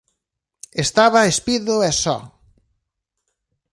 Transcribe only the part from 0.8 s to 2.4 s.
Estaba espido e só.